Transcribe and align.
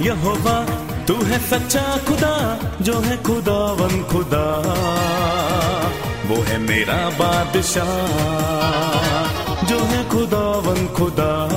यहोवा, 0.00 0.84
तू 1.04 1.14
है 1.14 1.50
सच्चा 1.50 1.80
खुदा, 1.80 2.58
जो 2.80 3.00
है 3.00 3.22
खुदावन 3.22 4.02
खुदा। 4.02 4.74
वो 6.28 6.42
है 6.42 6.58
मेरा 6.58 6.94
बादशाह, 6.94 9.64
जो 9.64 9.78
है 9.78 10.08
खुदावन 10.08 10.86
खुदा। 10.86 11.48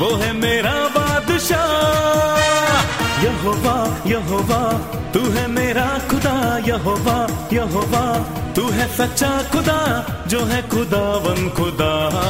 वो 0.00 0.16
है 0.16 0.32
मेरा 0.32 0.70
बादशाह। 0.70 3.24
यहोवा 3.24 3.96
यहोवा, 4.06 4.80
तू 5.12 5.30
है 5.30 5.46
मेरा 5.46 6.00
खुदा। 6.10 6.60
यहोवा 6.68 7.48
यहोवा, 7.52 8.26
तू 8.52 8.68
है 8.68 8.96
सच्चा 8.96 9.42
खुदा, 9.52 10.06
जो 10.26 10.44
है 10.44 10.68
खुदावन 10.68 11.50
खुदा। 11.50 12.22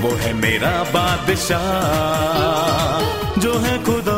वो 0.00 0.10
है 0.10 0.32
मेरा 0.32 0.70
बादशाह। 0.70 3.03
जो 3.44 3.52
है 3.52 3.76
खुद। 3.84 4.13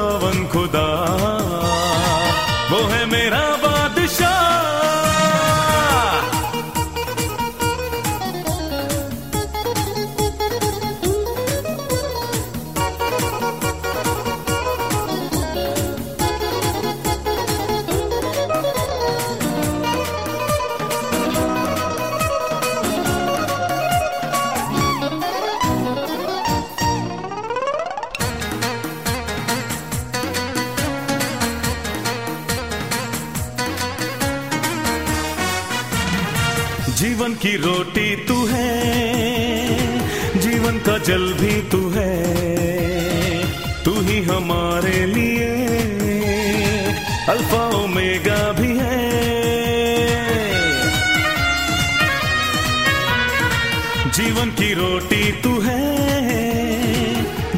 जीवन 36.96 37.32
की 37.34 37.50
रोटी 37.56 38.04
तू 38.26 38.34
है, 38.46 38.68
जीवन 40.40 40.78
का 40.78 40.96
जल 40.98 41.24
भी 41.32 41.60
तू 41.62 41.80
है, 41.90 42.12
तू 43.84 43.92
ही 44.00 44.20
हमारे 44.22 45.04
लिए। 45.06 45.48
अल्फ़ा 47.28 47.60
ओमेगा 47.76 48.40
भी 48.52 48.72
है। 48.78 49.02
जीवन 54.10 54.50
की 54.50 54.72
रोटी 54.74 55.24
तू 55.42 55.58
है, 55.60 55.84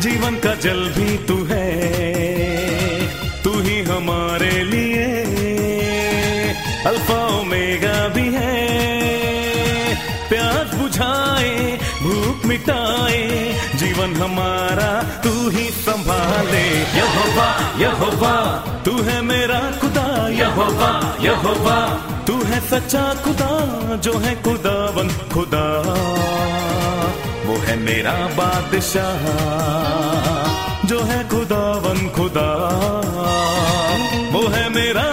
जीवन 0.01 0.35
का 0.37 0.55
जल 0.61 0.83
भी 0.99 1.17
तू 1.27 1.45
है 1.45 1.68
मिटाए, 12.49 13.25
जीवन 13.75 14.15
हमारा 14.17 14.91
तू 15.23 15.33
ही 15.51 15.65
संभाले। 15.71 16.67
यहोवा 16.99 17.49
यहोवा, 17.79 18.35
तू 18.85 19.03
है 19.03 19.21
मेरा 19.23 19.61
खुदा। 19.81 20.07
यहोवा 20.29 20.91
यहोवा, 21.21 21.77
तू 22.27 22.35
है 22.45 22.61
सच्चा 22.61 23.05
खुदा, 23.25 23.51
जो 23.97 24.19
है 24.19 24.35
खुदावन 24.43 25.09
खुदा। 25.35 25.65
वो 27.47 27.57
है 27.57 27.77
मेरा 27.77 28.13
बादशाह, 28.13 29.23
जो 30.87 31.01
है 31.01 31.29
खुदावन 31.29 32.09
खुदा। 32.09 32.49
वो 34.33 34.49
है 34.49 34.69
मेरा 34.69 35.09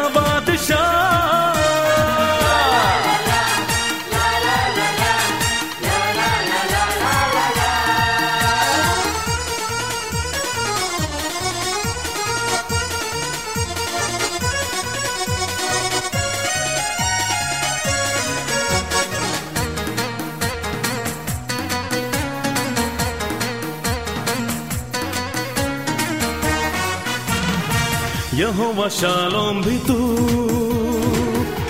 शालोम 28.89 29.61
भी 29.63 29.77
तू 29.77 29.97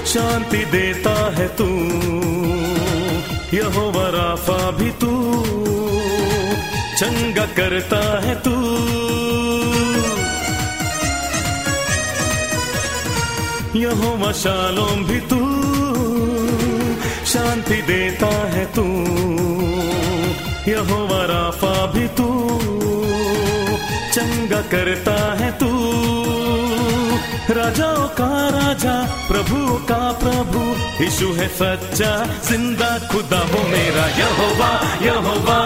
शांति 0.05 0.57
देता 0.57 1.35
है 1.37 1.47
तू। 1.47 1.65
यहोवा 3.57 4.09
राफा 4.09 4.71
भी 4.71 4.89
तू 4.91 5.11
चंगा 6.97 7.45
करता 7.45 8.21
है 8.21 8.35
तू। 8.35 8.55
यहोवा 13.79 14.31
शालोम 14.31 15.05
भी 15.05 15.19
तू 15.19 15.41
शांति 17.25 17.81
देता 17.81 18.27
है 18.27 18.65
तू। 18.65 18.83
यहोवा 20.71 21.25
राफा 21.25 21.85
भी 21.85 22.07
तू 22.07 22.59
चंगा 24.13 24.61
करता 24.61 25.43
है 25.43 25.51
तू। 25.51 25.74
राजाओं 27.49 28.07
का 28.07 28.49
राजा, 28.49 29.27
प्रभु 29.27 29.75
का 29.85 30.11
प्रभु। 30.11 30.59
यीशु 31.03 31.33
है 31.33 31.47
सच्चा, 31.47 32.25
ज़िंदा 32.43 32.99
खुदा 33.07 33.37
हो 33.37 33.67
मेरा 33.67 34.05
यहोवा 34.05 34.71
यहोवा। 35.01 35.59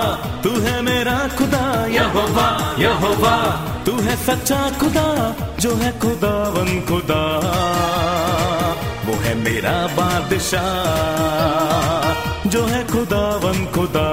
तू 0.43 0.49
है 0.49 0.81
मेरा 0.81 1.29
खुदा, 1.37 1.85
यहोवा 1.85 2.75
यहोवा। 2.79 3.35
तू 3.85 3.97
है 3.99 4.15
सच्चा 4.25 4.71
खुदा, 4.79 5.35
जो 5.59 5.75
है 5.75 5.99
खुदावन 5.99 6.85
खुदा। 6.89 7.23
वो 9.05 9.13
है 9.13 9.35
मेरा 9.35 9.87
बादशाह, 9.87 10.59
जो 12.49 12.65
है 12.65 12.87
खुदावन 12.87 13.65
खुदा। 13.65 14.09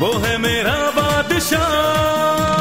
वो 0.00 0.18
है 0.18 0.38
मेरा 0.38 0.72
बादशाह। 0.72 2.51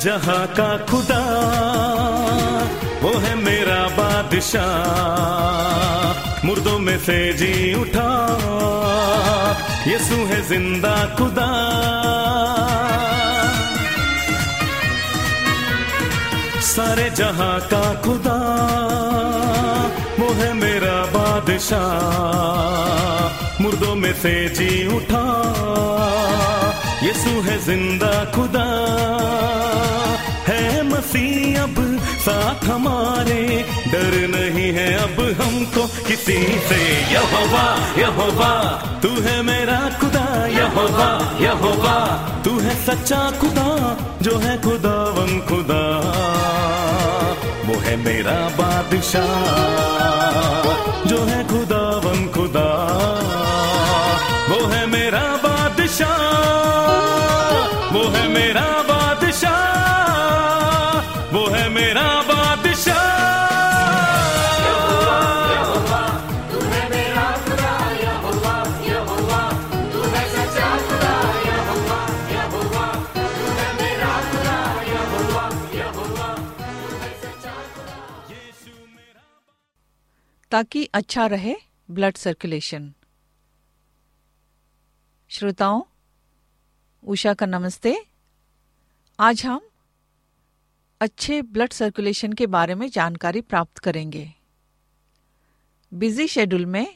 जहाँ 0.00 0.46
का 0.46 0.70
खुदा, 0.86 1.22
वो 3.02 3.10
है 3.18 3.34
मेरा 3.34 3.80
बादशाह। 3.88 4.66
मुर्दों 6.46 6.78
में 6.78 6.98
से 6.98 7.16
जी 7.32 7.74
उठा, 7.74 8.10
यीशु 9.86 10.18
है 10.30 10.40
ज़िंदा 10.48 10.94
खुदा। 11.18 11.50
सारे 16.70 17.06
जहाँ 17.10 17.56
का 17.60 17.84
खुदा, 18.00 18.38
वो 20.20 20.28
है 20.32 20.50
मेरा 20.54 20.98
बादशाह। 21.16 22.00
मुर्दों 23.62 23.94
में 23.94 24.14
से 24.14 24.34
जी 24.48 24.70
उठा 24.96 25.24
यीशु 27.02 27.30
है 27.30 27.64
ज़िंदा 27.64 28.24
खुदा। 28.24 28.66
है 30.46 30.82
मसीह 30.82 31.62
अब 31.62 32.00
साथ 32.04 32.64
हमारे। 32.64 33.66
डर 33.92 34.28
नहीं 34.28 34.72
है 34.72 34.94
अब 34.94 35.42
हमको 35.42 35.86
किसी 35.86 36.58
से। 36.68 37.12
यहोवा 37.12 37.78
यहोवा, 37.98 38.82
तू 39.02 39.08
है 39.08 39.42
मेरा 39.42 39.98
खुदा। 40.00 40.46
यहोवा 40.46 41.36
यहोवा, 41.40 42.18
तू 42.44 42.58
है 42.58 42.86
सच्चा 42.86 43.32
खुदा, 43.40 43.96
जो 44.22 44.38
है 44.38 44.62
खुदा 44.62 44.70
खुदावन 44.70 45.40
खुदा। 45.48 45.82
वो 47.66 47.80
है 47.80 47.96
मेरा 47.96 48.48
बादशाह, 48.48 49.24
जो 51.08 51.24
है 51.24 51.48
खुदा 51.48 51.60
खुदावन 51.60 52.28
खुदा। 52.34 52.68
वो 54.48 54.66
है 54.66 54.86
मेरा 54.86 55.20
बादशाह। 55.20 56.79
मेरा 58.50 58.70
बादशाह 58.82 59.58
वो 61.32 61.42
है 61.48 61.68
मेरा 61.68 62.06
ताकि 80.50 80.84
अच्छा 80.94 81.26
रहे 81.26 81.54
ब्लड 81.90 82.16
सर्कुलेशन 82.16 82.92
श्रोताओं 85.30 85.82
उषा 87.04 87.34
का 87.34 87.46
नमस्ते। 87.46 88.09
आज 89.20 89.44
हम 89.46 89.60
अच्छे 91.00 91.40
ब्लड 91.42 91.72
सर्कुलेशन 91.72 92.32
के 92.32 92.46
बारे 92.46 92.74
में 92.74 92.86
जानकारी 92.90 93.40
प्राप्त 93.40 93.78
करेंगे। 93.78 94.32
बिज़ी 95.92 96.26
शेड्यूल 96.28 96.64
में 96.66 96.86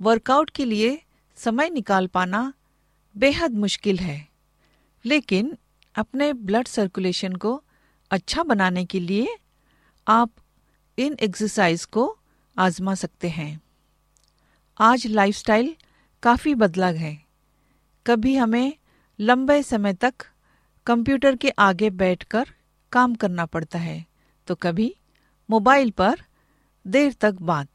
वर्कआउट 0.00 0.50
के 0.50 0.64
लिए 0.64 1.02
समय 1.38 1.70
निकाल 1.70 2.06
पाना 2.06 2.52
बेहद 3.16 3.54
मुश्किल 3.54 3.98
है, 3.98 4.28
लेकिन 5.04 5.56
अपने 5.94 6.32
ब्लड 6.32 6.68
सर्कुलेशन 6.68 7.34
को 7.34 7.62
अच्छा 8.10 8.42
बनाने 8.42 8.84
के 8.84 9.00
लिए 9.00 9.36
आप 10.06 10.30
इन 10.98 11.16
एक्सरसाइज 11.20 11.84
को 11.84 12.16
आजमा 12.56 12.94
सकते 12.94 13.28
हैं। 13.28 13.60
आज 14.80 15.06
लाइफस्टाइल 15.06 15.74
काफ़ी 16.22 16.54
बदला 16.54 16.88
है। 16.96 17.16
कभी 18.06 18.34
हमें 18.36 18.72
लंबे 19.18 19.62
समय 19.62 19.94
तक 19.94 20.14
कंप्यूटर 20.88 21.36
के 21.36 21.50
आगे 21.50 21.90
बैठकर 21.90 22.48
काम 22.92 23.14
करना 23.14 23.46
पड़ता 23.46 23.78
है। 23.78 24.06
तो 24.46 24.54
कभी 24.54 24.96
मोबाइल 25.50 25.90
पर 25.90 26.20
देर 26.86 27.12
तक 27.12 27.34
बात। 27.34 27.68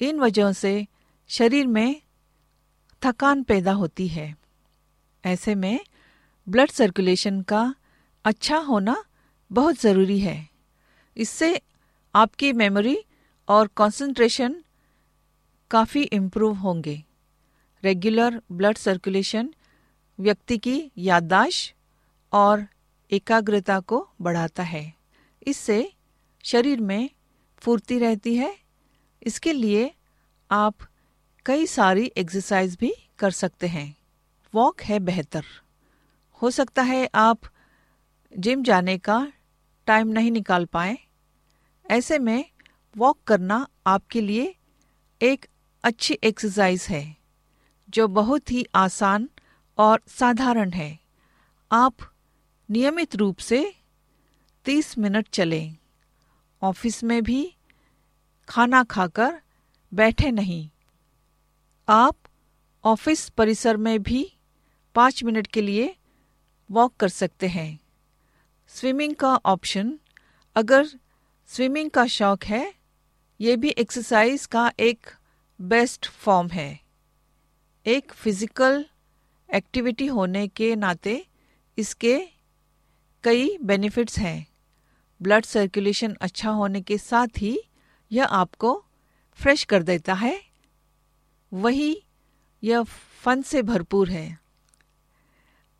इन 0.00 0.20
वजहों 0.20 0.52
से 0.52 0.86
शरीर 1.28 1.66
में 1.66 2.02
थकान 3.04 3.42
पैदा 3.42 3.72
होती 3.72 4.08
है। 4.08 4.36
ऐसे 5.24 5.54
में 5.54 5.80
ब्लड 6.48 6.70
सर्कुलेशन 6.70 7.42
का 7.42 7.74
अच्छा 8.24 8.58
होना 8.58 9.04
बहुत 9.52 9.80
ज़रूरी 9.80 10.20
है। 10.20 10.48
इससे 11.16 11.60
आपकी 12.14 12.52
मेमोरी 12.52 12.98
और 13.48 13.70
कंसंट्रेशन 13.76 14.64
काफ़ी 15.70 16.02
इम्प्रूव 16.02 16.54
होंगे। 16.54 17.04
रेगुलर 17.84 18.42
ब्लड 18.52 18.76
सर्कुलेशन 18.76 19.54
व्यक्ति 20.20 20.58
की 20.58 20.90
याददाश्त 20.98 21.72
और 22.32 22.66
एकाग्रता 23.10 23.80
को 23.80 24.08
बढ़ाता 24.20 24.62
है। 24.62 24.92
इससे 25.46 25.92
शरीर 26.44 26.80
में 26.80 27.10
फुर्ती 27.58 27.98
रहती 27.98 28.34
है। 28.36 28.56
इसके 29.22 29.52
लिए 29.52 29.90
आप 30.50 30.74
कई 31.46 31.66
सारी 31.66 32.12
एक्सरसाइज 32.16 32.76
भी 32.80 32.94
कर 33.18 33.30
सकते 33.30 33.66
हैं। 33.66 33.96
वॉक 34.54 34.82
है 34.82 34.98
बेहतर। 34.98 35.44
हो 36.42 36.50
सकता 36.50 36.82
है 36.82 37.08
आप 37.14 37.40
जिम 38.38 38.62
जाने 38.62 38.98
का 38.98 39.32
टाइम 39.86 40.08
नहीं 40.08 40.30
निकाल 40.30 40.64
पाए। 40.64 40.98
ऐसे 41.90 42.18
में 42.18 42.44
वॉक 42.96 43.18
करना 43.26 43.66
आपके 43.86 44.20
लिए 44.20 44.54
एक 45.20 45.46
अच्छी 45.84 46.18
एक्सरसाइज 46.24 46.86
है, 46.90 47.16
जो 47.88 48.08
बहुत 48.08 48.50
ही 48.50 48.66
आसान 48.74 49.28
और 49.78 50.00
साधारण 50.08 50.70
है। 50.70 50.98
आप 51.72 51.96
नियमित 52.70 53.16
रूप 53.16 53.38
से 53.38 53.74
30 54.64 54.98
मिनट 54.98 55.28
चलें। 55.28 55.76
ऑफ़िस 56.62 57.04
में 57.04 57.22
भी 57.22 57.54
खाना 58.48 58.84
खाकर 58.84 59.40
बैठे 59.94 60.30
नहीं। 60.30 60.70
आप 61.88 62.16
ऑफ़िस 62.84 63.28
परिसर 63.28 63.76
में 63.76 64.02
भी 64.02 64.32
पाँच 64.94 65.24
मिनट 65.24 65.46
के 65.46 65.62
लिए 65.62 65.96
वॉक 66.70 66.96
कर 66.96 67.08
सकते 67.08 67.48
हैं। 67.48 67.80
स्विमिंग 68.68 69.14
का 69.14 69.36
ऑप्शन, 69.36 69.98
अगर 70.56 70.86
स्विमिंग 71.46 71.90
का 71.90 72.06
शौक 72.06 72.44
है, 72.44 72.74
ये 73.40 73.56
भी 73.56 73.68
एक्सरसाइज 73.68 74.46
का 74.46 74.72
एक 74.80 75.06
बेस्ट 75.60 76.06
फॉर्म 76.06 76.48
है। 76.48 76.80
एक 77.86 78.12
फ़िज़िकल 78.12 78.86
एक्टिविटी 79.54 80.06
होने 80.06 80.48
के 80.48 80.76
नाते 80.76 81.26
इसके 81.78 82.35
कई 83.26 83.58
बेनिफिट्स 83.58 84.18
हैं। 84.18 84.46
ब्लड 85.22 85.44
सर्कुलेशन 85.44 86.16
अच्छा 86.20 86.50
होने 86.50 86.80
के 86.80 86.98
साथ 86.98 87.26
ही 87.38 87.60
यह 88.12 88.24
आपको 88.24 88.84
फ्रेश 89.32 89.64
कर 89.64 89.82
देता 89.82 90.14
है। 90.14 90.44
वही 91.52 92.02
यह 92.62 92.82
फन 93.22 93.42
से 93.42 93.62
भरपूर 93.62 94.10
है। 94.10 94.38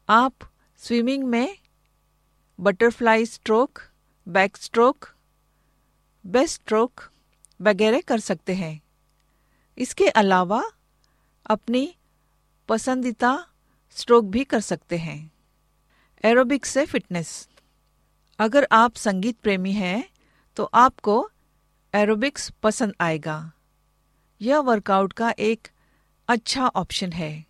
आप 0.09 0.35
स्विमिंग 0.79 1.25
में 1.25 1.59
butterfly 2.61 3.27
stroke 3.27 3.79
back 4.29 4.57
stroke 4.57 5.09
breast 6.27 6.63
stroke 6.63 7.01
वगैरह 7.61 8.01
कर 8.01 8.21
सकते 8.21 8.55
हैं। 8.55 8.83
इसके 9.79 10.09
अलावा 10.09 10.65
अपनी 11.47 11.97
पसंदीदा 12.69 13.47
स्ट्रोक 13.91 14.25
भी 14.25 14.45
कर 14.45 14.61
सकते 14.61 14.97
हैं। 14.97 15.36
एरोबिक्स 16.25 16.71
से 16.71 16.85
फिटनेस। 16.87 17.49
अगर 18.39 18.67
आप 18.73 18.95
संगीत 18.97 19.37
प्रेमी 19.39 19.73
हैं 19.73 20.05
तो 20.57 20.65
आपको 20.75 21.29
एरोबिक्स 21.95 22.49
पसंद 22.63 22.95
आएगा। 23.01 23.53
यह 24.41 24.59
वर्कआउट 24.61 25.13
का 25.13 25.33
एक 25.41 25.69
अच्छा 26.29 26.67
ऑप्शन 26.67 27.13
है। 27.13 27.45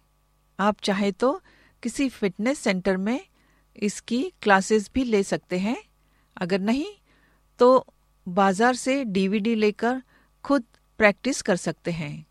आप 0.59 0.81
चाहे 0.81 1.11
तो 1.13 1.33
किसी 1.83 2.09
फिटनेस 2.09 2.59
सेंटर 2.59 2.97
में 2.99 3.21
इसकी 3.83 4.23
क्लासेस 4.43 4.91
भी 4.95 5.05
ले 5.05 5.23
सकते 5.23 5.59
हैं। 5.59 5.77
अगर 6.37 6.61
नहीं 6.61 6.87
तो 7.59 7.87
बाज़ार 8.27 8.75
से 8.77 9.03
डीवीडी 9.07 9.55
लेकर 9.55 10.03
खुद 10.45 10.65
प्रैक्टिस 11.01 11.43
कर 11.43 11.57
सकते 11.59 11.91
हैं। 11.93 12.27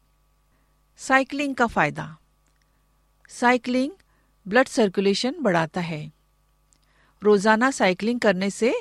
साइकिलिंग 1.00 1.56
का 1.56 1.68
फ़ायदा। 1.68 2.16
साइकिलिंग 3.30 3.92
ब्लड 4.46 4.68
सर्कुलेशन 4.68 5.36
बढ़ाता 5.42 5.82
है। 5.82 6.12
रोज़ाना 7.22 7.70
साइकिलिंग 7.72 8.20
करने 8.20 8.50
से 8.50 8.74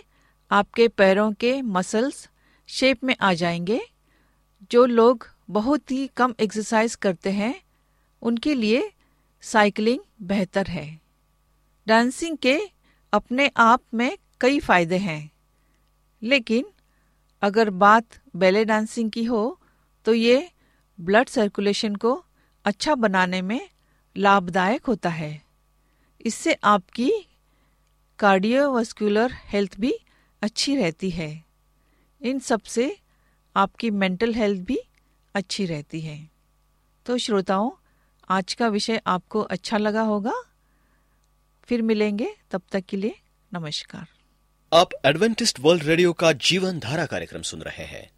आपके 0.50 0.88
पैरों 0.88 1.32
के 1.32 1.60
मसल्स 1.62 2.28
शेप 2.68 3.04
में 3.04 3.14
आ 3.20 3.32
जाएँगे। 3.34 3.80
जो 4.70 4.84
लोग 4.86 5.26
बहुत 5.50 5.90
ही 5.90 6.06
कम 6.16 6.34
एक्सरसाइज 6.40 6.94
करते 6.94 7.30
हैं, 7.30 7.54
उनके 8.22 8.54
लिए 8.54 8.90
साइकिलिंग 9.42 10.00
बेहतर 10.22 10.66
है। 10.66 10.86
डांसिंग 11.86 12.36
के 12.36 12.58
अपने 13.12 13.50
आप 13.56 13.80
में 13.94 14.16
कई 14.40 14.60
फ़ायदे 14.60 14.96
हैं। 14.98 15.30
लेकिन 16.22 16.64
अगर 17.42 17.70
बात 17.70 18.18
बैले 18.36 18.64
डांसिंग 18.64 19.10
की 19.10 19.24
हो 19.24 19.60
तो 20.06 20.14
ये 20.14 20.48
ब्लड 20.98 21.28
सर्कुलेशन 21.28 21.94
को 21.94 22.12
अच्छा 22.64 22.94
बनाने 22.94 23.40
में 23.42 23.60
लाभदायक 24.16 24.86
होता 24.86 25.08
है। 25.08 25.42
इससे 26.20 26.56
आपकी 26.64 27.10
कार्डियोवास्कुलर 28.18 29.32
हेल्थ 29.32 29.74
भी 29.80 29.92
अच्छी 30.42 30.76
रहती 30.76 31.10
है। 31.10 31.44
इन 32.22 32.38
सबसे 32.38 32.96
आपकी 33.56 33.90
मेंटल 33.90 34.34
हेल्थ 34.34 34.60
भी 34.60 34.78
अच्छी 35.34 35.66
रहती 35.66 36.00
है। 36.00 36.30
तो 37.06 37.18
श्रोताओं, 37.18 37.70
आज 38.30 38.54
का 38.54 38.68
विषय 38.68 39.00
आपको 39.06 39.40
अच्छा 39.40 39.78
लगा 39.78 40.02
होगा। 40.02 40.34
फिर 41.62 41.82
मिलेंगे, 41.82 42.36
तब 42.50 42.62
तक 42.72 42.80
के 42.80 42.96
लिए 42.96 43.14
नमस्कार। 43.52 44.06
आप 44.72 44.90
एडवेंटिस्ट 45.04 45.60
वर्ल्ड 45.60 45.82
रेडियो 45.82 46.12
का 46.12 46.32
जीवन 46.32 46.78
धारा 46.78 47.06
कार्यक्रम 47.06 47.42
सुन 47.42 47.62
रहे 47.62 47.84
हैं। 47.84 48.10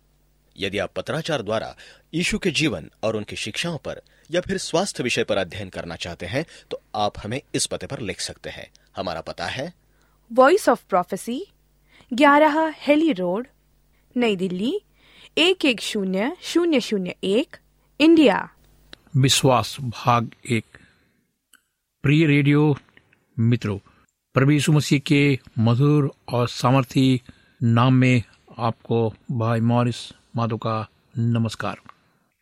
यदि 0.57 0.79
आप 0.79 0.93
पत्राचार 0.97 1.43
द्वारा 1.43 1.76
यीशु 2.15 2.38
के 2.38 2.50
जीवन 2.50 2.91
और 3.03 3.17
उनकी 3.17 3.37
शिक्षाओं 3.37 3.79
पर 3.79 4.00
या 4.31 4.41
फिर 4.41 4.59
स्वास्थ्य 4.59 5.03
विषय 5.03 5.25
पर 5.25 5.37
अध्ययन 5.37 5.69
करना 5.69 5.97
चाहते 5.97 6.26
हैं 6.26 6.45
तो 6.71 6.81
आप 6.95 7.19
हमें 7.19 7.41
इस 7.55 7.67
पते 7.67 7.87
पर 7.87 8.00
लिख 8.00 8.21
सकते 8.21 8.50
हैं। 8.50 8.71
हमारा 8.97 9.21
पता 9.21 9.47
है 9.47 9.73
वॉइस 10.33 10.68
ऑफ़ 10.68 10.85
प्रोफेसी 10.88 11.47
ग्यारह 12.12 12.75
हेली 12.76 13.12
रोड 13.12 13.47
नई 14.16 14.37
दिल्ली, 14.37 14.80
एक 15.38 15.64
एक 15.64 15.80
शून्य 15.80 16.37
शून्य 16.40 16.80
शून्य 16.80 17.14
एक, 17.25 17.56
इंडिया। 18.00 18.50
विश्वास 19.16 19.76
भाग 19.80 20.30
एक। 20.50 20.64
प्रिय 22.02 22.26
रेडियो 22.26 22.76
मित्रों, 23.38 23.78
प्रभु 24.35 24.50
यीशु 24.50 24.73
मसीह 24.73 24.99
के 24.99 25.38
मधुर 25.59 26.11
और 26.28 26.49
सामर्थी 26.49 27.23
नाम 27.62 27.95
में 27.95 28.23
आपको 28.59 29.14
भाई 29.30 29.61
मॉरिस 29.61 30.12
माधो 30.37 30.56
का 30.56 30.88
नमस्कार। 31.18 31.80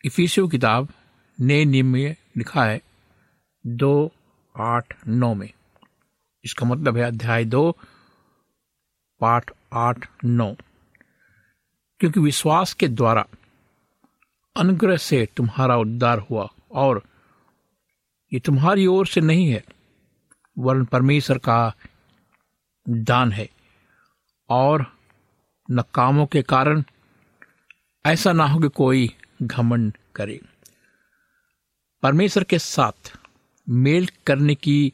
इफिसियो 0.05 0.47
किताब 0.47 0.89
नए 1.39 1.65
नियम 1.65 1.85
में 1.85 2.15
लिखा 2.37 2.65
है, 2.65 2.81
दो 3.67 4.11
आठ 4.57 5.07
नौ 5.07 5.33
में। 5.33 5.49
इसका 6.45 6.65
मतलब 6.65 6.97
है 6.97 7.03
अध्याय 7.03 7.45
दो, 7.45 7.77
पाठ 9.19 9.51
आठ, 9.73 10.09
नौ। 10.25 10.55
क्योंकि 11.99 12.19
विश्वास 12.19 12.73
के 12.73 12.87
द्वारा 12.87 13.25
अनुग्रह 14.57 14.97
से 14.97 15.27
तुम्हारा 15.37 15.77
उद्धार 15.77 16.19
हुआ 16.19 16.49
और 16.71 17.03
ये 18.33 18.39
तुम्हारी 18.39 18.85
ओर 18.85 19.07
से 19.07 19.21
नहीं 19.21 19.51
है 19.51 19.63
वर्ण 20.57 20.85
परमेश्वर 20.85 21.37
का 21.37 21.73
दान 22.89 23.31
है। 23.31 23.49
और 24.49 24.97
न 25.71 25.81
कामों 25.81 26.25
के 26.25 26.41
कारण 26.41 26.83
ऐसा 28.05 28.33
ना 28.33 28.45
हो 28.45 28.59
कि 28.59 28.69
कोई 28.69 29.15
घमंड 29.41 29.97
करे। 30.15 30.41
परमेश्वर 32.03 32.43
के 32.43 32.59
साथ 32.59 33.17
मेल 33.69 34.07
करने 34.27 34.55
की 34.55 34.93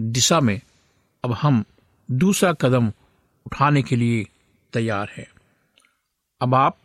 दिशा 0.00 0.40
में 0.40 0.60
अब 1.26 1.32
हम 1.32 1.64
दूसरा 2.10 2.52
कदम 2.52 2.92
उठाने 3.46 3.82
के 3.82 3.96
लिए 3.96 4.26
तैयार 4.72 5.08
हैं। 5.16 5.26
अब 6.40 6.54
आप 6.54 6.78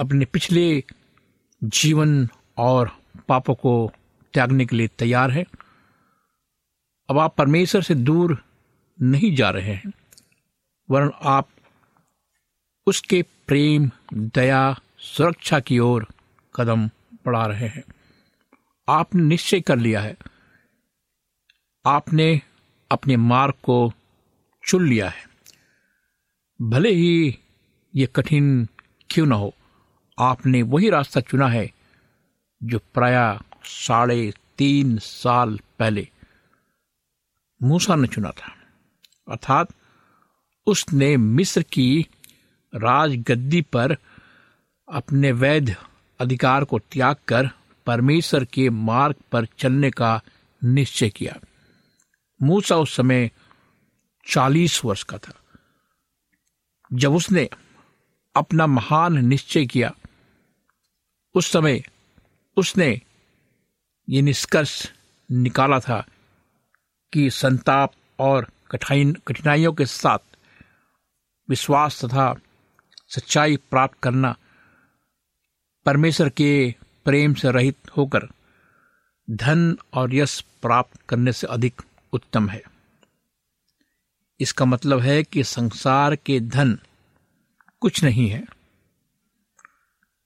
अपने 0.00 0.24
पिछले 0.24 0.84
जीवन 1.64 2.28
और 2.58 2.90
पापों 3.28 3.54
को 3.54 3.92
त्यागने 4.34 4.66
के 4.66 4.76
लिए 4.76 4.88
तैयार 4.88 5.30
हैं। 5.30 5.44
अब 7.08 7.18
आप 7.18 7.36
परमेश्वर 7.36 7.82
से 7.82 7.94
दूर 7.94 8.44
नहीं 9.02 9.34
जा 9.36 9.50
रहे 9.50 9.74
हैं, 9.74 9.92
वरन 10.90 11.10
आप 11.22 11.48
उसके 12.86 13.22
प्रेम, 13.46 13.90
दया, 14.14 14.80
सुरक्षा 14.98 15.60
की 15.60 15.78
ओर 15.78 16.06
कदम 16.54 16.88
बढ़ा 17.26 17.46
रहे 17.46 17.68
हैं। 17.68 17.84
आपने 18.88 19.22
निश्चय 19.22 19.60
कर 19.60 19.76
लिया 19.76 20.00
है। 20.00 20.16
आपने 21.86 22.40
अपने 22.92 23.16
मार्ग 23.16 23.54
को 23.62 23.92
चुन 24.64 24.88
लिया 24.88 25.08
है। 25.08 25.24
भले 26.60 26.90
ही 26.92 27.38
ये 27.94 28.06
कठिन 28.06 28.68
क्यों 29.10 29.26
ना 29.26 29.36
हो, 29.36 29.54
आपने 30.18 30.62
वही 30.62 30.90
रास्ता 30.90 31.20
चुना 31.20 31.48
है 31.48 31.70
जो 32.62 32.78
प्राय 32.94 33.38
साढ़े 33.64 34.32
तीन 34.58 34.96
साल 34.98 35.58
पहले 35.78 36.08
मूसा 37.62 37.94
ने 37.94 38.08
चुना 38.08 38.30
था। 38.30 38.52
अर्थात 39.28 39.68
उसने 40.66 41.16
मिस्र 41.16 41.62
की 41.62 42.06
राजगद्दी 42.74 43.60
पर 43.62 43.96
अपने 44.88 45.32
वैध 45.32 45.74
अधिकार 46.20 46.64
को 46.64 46.78
त्याग 46.78 47.16
कर 47.28 47.48
परमेश्वर 47.86 48.44
के 48.44 48.68
मार्ग 48.70 49.16
पर 49.32 49.46
चलने 49.58 49.90
का 49.90 50.20
निश्चय 50.64 51.10
किया। 51.10 51.36
मूसा 52.42 52.76
उस 52.76 52.96
समय 52.96 53.30
चालीस 54.28 54.84
वर्ष 54.84 55.02
का 55.02 55.18
था। 55.18 55.32
जब 56.92 57.12
उसने 57.12 57.48
अपना 58.36 58.66
महान 58.66 59.24
निश्चय 59.26 59.66
किया, 59.66 59.94
उस 61.34 61.52
समय 61.52 61.82
उसने 62.56 63.00
ये 64.08 64.22
निष्कर्ष 64.22 64.92
निकाला 65.30 65.80
था 65.80 66.06
कि 67.12 67.30
संताप 67.30 67.92
और 68.18 68.46
कठिन, 68.70 69.12
कठिनाइयों 69.12 69.72
के 69.72 69.86
साथ 69.86 70.18
विश्वास 71.48 72.04
तथा 72.04 72.34
सच्चाई 73.08 73.56
प्राप्त 73.56 73.98
करना 74.02 74.36
परमेश्वर 75.86 76.28
के 76.28 76.74
प्रेम 77.04 77.34
से 77.34 77.50
रहित 77.50 77.76
होकर 77.96 78.20
धन 79.30 79.78
और 79.94 80.14
यश 80.14 80.40
प्राप्त 80.40 81.00
करने 81.08 81.32
से 81.32 81.46
अधिक 81.46 81.82
उत्तम 82.12 82.48
है। 82.48 82.62
इसका 84.40 84.64
मतलब 84.64 85.00
है 85.00 85.22
कि 85.22 85.44
संसार 85.44 86.16
के 86.16 86.40
धन 86.40 86.78
कुछ 87.80 88.04
नहीं 88.04 88.28
है। 88.28 88.44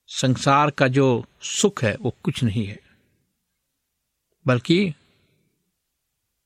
संसार 0.06 0.70
का 0.70 0.88
जो 0.88 1.24
सुख 1.42 1.84
है, 1.84 1.96
वो 1.96 2.16
कुछ 2.22 2.44
नहीं 2.44 2.66
है। 2.66 2.80
बल्कि 4.46 4.94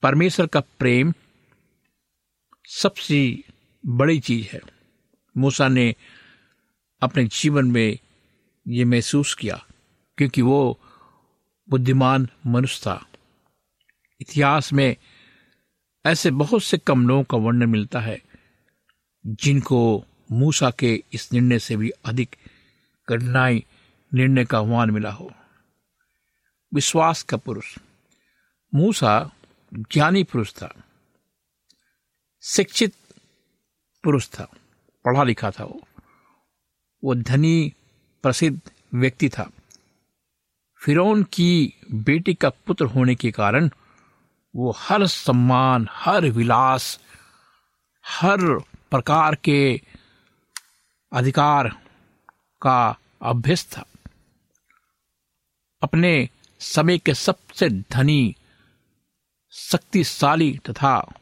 परमेश्वर 0.02 0.46
का 0.46 0.60
प्रेम 0.60 1.12
सबसे 2.66 3.44
बड़ी 3.86 4.20
चीज़ 4.20 4.46
है। 4.46 4.60
मूसा 5.36 5.68
ने 5.68 5.94
अपने 7.02 7.24
जीवन 7.24 7.70
में 7.70 7.98
ये 8.68 8.84
महसूस 8.84 9.34
किया, 9.34 9.66
क्योंकि 10.18 10.42
वो 10.42 10.80
बुद्धिमान 11.68 12.28
मनुष्य 12.46 12.80
था। 12.82 13.06
इतिहास 14.20 14.72
में 14.72 14.96
ऐसे 16.06 16.30
बहुत 16.30 16.62
से 16.62 16.78
कम 16.78 17.08
लोगों 17.08 17.24
का 17.24 17.36
वर्णन 17.36 17.68
मिलता 17.68 18.00
है, 18.00 18.22
जिनको 19.26 20.04
मूसा 20.32 20.70
के 20.70 21.04
इस 21.12 21.32
निर्णय 21.32 21.58
से 21.58 21.76
भी 21.76 21.90
अधिक 21.90 22.36
कठिनाई 23.08 23.64
निर्णय 24.14 24.44
का 24.44 24.58
आह्वान 24.58 24.90
मिला 24.90 25.10
हो। 25.10 25.32
विश्वास 26.74 27.22
का 27.22 27.36
पुरुष। 27.36 27.78
मूसा 28.74 29.30
ज्ञानी 29.74 30.24
पुरुष 30.24 30.52
था, 30.52 30.74
शिक्षित 32.42 32.94
पुरुष 34.04 34.28
था, 34.28 34.44
पढ़ा 35.04 35.22
लिखा 35.22 35.50
था 35.50 35.64
वो। 35.64 35.82
वो 37.04 37.14
धनी, 37.14 37.72
प्रसिद्ध 38.22 38.60
व्यक्ति 38.94 39.28
था। 39.28 39.50
फिरौन 40.84 41.22
की 41.22 41.74
बेटी 41.92 42.34
का 42.34 42.48
पुत्र 42.50 42.84
होने 42.84 43.14
के 43.14 43.30
कारण 43.30 43.70
वो 44.56 44.70
हर 44.70 45.06
सम्मान, 45.06 45.88
हर 45.90 46.24
विलास, 46.24 47.00
हर 48.06 48.38
प्रकार 48.90 49.34
के 49.34 49.80
अधिकार 51.12 51.68
का 52.62 52.98
अभ्यस्त 53.22 53.78
था। 53.78 53.84
अपने 55.82 56.28
समय 56.60 56.98
के 56.98 57.14
सबसे 57.14 57.68
धनी, 57.68 58.36
शक्तिशाली 59.50 60.58
तथा 60.70 61.12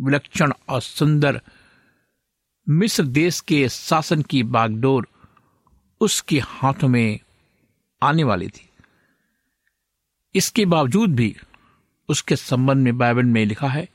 विलक्षण 0.00 0.52
और 0.68 0.80
सुंदर 0.80 1.40
मिस्र 2.68 3.02
देश 3.02 3.40
के 3.40 3.68
शासन 3.68 4.22
की 4.22 4.42
बागडोर 4.42 5.08
उसके 6.00 6.38
हाथों 6.38 6.88
में 6.88 7.20
आने 8.02 8.24
वाली 8.24 8.48
थी। 8.48 8.70
इसके 10.34 10.64
बावजूद 10.64 11.14
भी 11.14 11.36
उसके 12.08 12.36
संबंध 12.36 12.84
में 12.84 12.98
बाइबल 12.98 13.22
में 13.22 13.44
लिखा 13.46 13.68
है, 13.68 13.88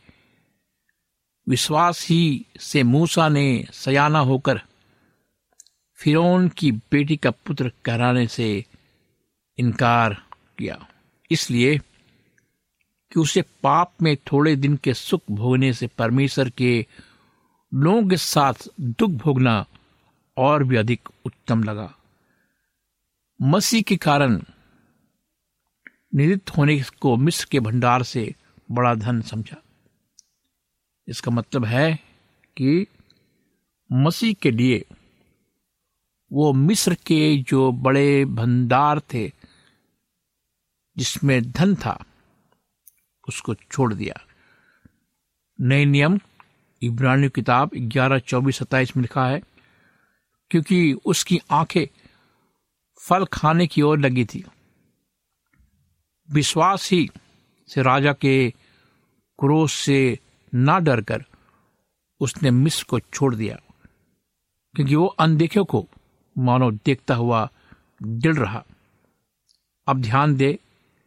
विश्वास 1.48 2.06
ही 2.08 2.46
से 2.60 2.84
मूसा 2.84 3.30
ने 3.30 3.65
सयाना 3.74 4.20
होकर 4.20 4.62
फिरौन 6.00 6.48
की 6.50 6.72
बेटी 6.72 7.18
का 7.18 7.32
पुत्र 7.32 7.72
कहराने 7.86 8.27
से 8.27 8.65
इनकार 9.58 10.13
किया। 10.58 10.88
इसलिए 11.32 11.77
कि 13.12 13.20
उसे 13.20 13.41
पाप 13.41 13.94
में 14.01 14.15
थोड़े 14.32 14.56
दिन 14.56 14.75
के 14.75 14.94
सुख 14.94 15.22
भोगने 15.32 15.74
से 15.74 15.88
परमेश्वर 15.88 16.50
के 16.50 16.86
लोगों 17.72 18.08
के 18.10 18.18
साथ 18.18 18.53
दुख 18.80 19.12
भोगना 19.12 19.65
और 20.38 20.63
भी 20.63 20.75
अधिक 20.75 21.10
उत्तम 21.25 21.63
लगा। 21.63 21.94
मसीह 23.41 23.82
के 23.82 23.98
कारण 23.98 24.41
निदित 26.15 26.58
होने 26.58 26.84
को 27.01 27.18
मिस्र 27.18 27.48
के 27.51 27.60
भंडार 27.60 28.03
से 28.03 28.36
बड़ा 28.72 28.96
धन 28.96 29.22
समझा। 29.22 29.62
इसका 31.08 31.32
मतलब 31.32 31.65
है 31.65 32.00
कि 32.58 32.88
मसीह 33.91 34.34
के 34.34 34.51
लिए 34.51 34.86
वो 36.34 36.53
मिस्र 36.53 36.94
के 36.94 37.38
जो 37.38 37.72
बड़े 37.72 38.25
भंडार 38.25 39.00
थे, 39.00 39.32
जिसमें 40.98 41.51
धन 41.51 41.75
था, 41.75 42.06
उसको 43.27 43.53
छोड़ 43.53 43.94
दिया। 43.94 44.22
नए 45.62 45.86
नियम 45.86 46.20
इब्रानी 46.82 47.30
किताब 47.30 47.70
ग्यारह, 47.75 48.20
चौबीस, 48.20 48.58
सत्ताईस 48.58 48.98
में 48.98 49.01
लिखा 49.01 49.27
है, 49.27 49.41
क्योंकि 50.50 50.94
उसकी 50.94 51.39
आँखें 51.51 51.88
फल 53.00 53.25
खाने 53.25 53.68
की 53.68 53.82
ओर 53.82 54.00
लगी 54.00 54.25
थी। 54.25 54.46
विश्वास 56.31 56.91
ही 56.91 57.09
से 57.67 57.81
राजा 57.81 58.13
के 58.13 58.53
क्रोध 59.39 59.69
से 59.69 60.19
ना 60.55 60.79
डरकर 60.79 61.25
उसने 62.19 62.51
मिस्र 62.51 62.85
को 62.89 63.00
छोड़ 63.00 63.35
दिया। 63.35 63.59
क्योंकि 64.75 64.95
वो 64.95 65.05
अनदेखे 65.05 65.63
को, 65.63 65.88
मानो 66.38 66.71
देखता 66.71 67.15
हुआ 67.15 67.50
दिल 68.03 68.33
रहा। 68.33 68.63
अब 69.88 70.01
ध्यान 70.01 70.35
दे, 70.35 70.59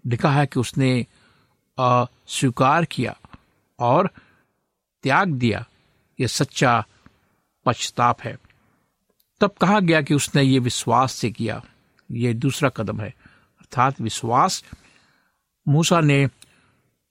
लिखा 0.07 0.31
है 0.31 0.47
कि 0.47 0.61
उसने 0.61 1.07
अस्वीकार 1.79 2.85
किया 2.85 3.17
और 3.79 4.11
त्याग 5.03 5.29
दिया। 5.29 5.67
ये 6.21 6.29
सच्चा 6.29 6.87
पश्चाताप 7.67 8.21
है। 8.21 8.39
तब 9.41 9.51
कहा 9.51 9.81
गया 9.81 10.03
कि 10.03 10.15
उसने 10.15 10.43
ये 10.43 10.59
विश्वास 10.59 11.13
से 11.13 11.31
किया। 11.31 11.65
ये 12.13 12.35
दूसरा 12.35 12.69
कदम 12.69 13.01
है। 13.01 13.15
अर्थात 13.59 14.01
विश्वास 14.01 14.65
मूसा 15.69 16.01
ने 16.01 16.29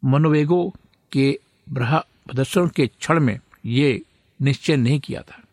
मनोवेगो 0.06 0.74
के 1.12 1.40
ब्रह 1.70 2.00
प्रदर्शन 2.00 2.68
के 2.68 2.88
क्षण 2.88 3.20
में 3.20 3.40
ये 3.66 4.02
निश्चय 4.42 4.76
नहीं 4.76 5.00
किया 5.00 5.22
था। 5.22 5.44